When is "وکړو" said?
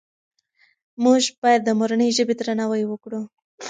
2.87-3.21